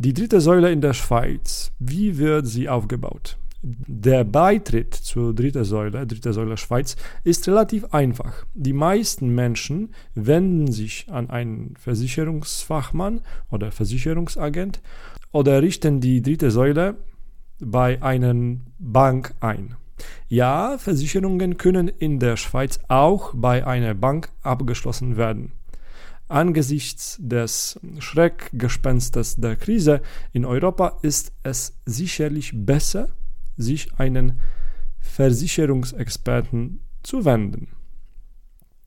Die 0.00 0.14
dritte 0.14 0.40
Säule 0.40 0.70
in 0.70 0.80
der 0.80 0.92
Schweiz, 0.92 1.72
wie 1.80 2.18
wird 2.18 2.46
sie 2.46 2.68
aufgebaut? 2.68 3.36
Der 3.62 4.22
Beitritt 4.22 4.94
zur 4.94 5.34
dritten 5.34 5.64
Säule, 5.64 6.06
dritte 6.06 6.32
Säule 6.32 6.56
Schweiz, 6.56 6.94
ist 7.24 7.48
relativ 7.48 7.92
einfach. 7.92 8.46
Die 8.54 8.72
meisten 8.72 9.34
Menschen 9.34 9.92
wenden 10.14 10.70
sich 10.70 11.06
an 11.10 11.30
einen 11.30 11.74
Versicherungsfachmann 11.80 13.22
oder 13.50 13.72
Versicherungsagent 13.72 14.80
oder 15.32 15.62
richten 15.62 16.00
die 16.00 16.22
dritte 16.22 16.52
Säule 16.52 16.94
bei 17.58 18.00
einer 18.00 18.36
Bank 18.78 19.34
ein. 19.40 19.74
Ja, 20.28 20.78
Versicherungen 20.78 21.56
können 21.56 21.88
in 21.88 22.20
der 22.20 22.36
Schweiz 22.36 22.78
auch 22.86 23.32
bei 23.34 23.66
einer 23.66 23.94
Bank 23.94 24.28
abgeschlossen 24.42 25.16
werden. 25.16 25.50
Angesichts 26.28 27.16
des 27.20 27.80
Schreckgespenstes 27.98 29.36
der 29.36 29.56
Krise 29.56 30.02
in 30.32 30.44
Europa 30.44 30.98
ist 31.02 31.32
es 31.42 31.78
sicherlich 31.86 32.52
besser, 32.54 33.08
sich 33.56 33.94
einen 33.98 34.40
Versicherungsexperten 35.00 36.80
zu 37.02 37.24
wenden. 37.24 37.68